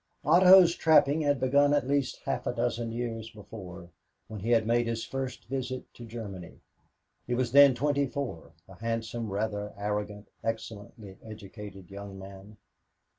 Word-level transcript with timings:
Otto's 0.25 0.73
trapping 0.75 1.21
had 1.21 1.39
begun 1.39 1.75
at 1.75 1.87
least 1.87 2.21
half 2.25 2.47
a 2.47 2.53
dozen 2.55 2.91
years 2.91 3.29
before, 3.29 3.91
when 4.29 4.39
he 4.39 4.49
had 4.49 4.65
made 4.65 4.87
his 4.87 5.05
first 5.05 5.45
visit 5.45 5.93
to 5.93 6.05
Germany. 6.07 6.59
He 7.27 7.35
was 7.35 7.51
then 7.51 7.75
twenty 7.75 8.07
four, 8.07 8.53
a 8.67 8.73
handsome, 8.79 9.29
rather 9.29 9.73
arrogant, 9.77 10.29
excellently 10.43 11.19
educated 11.23 11.91
young 11.91 12.17
man. 12.17 12.57